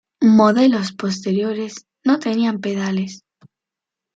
[0.23, 3.23] Modelos posteriores no tenían pedales.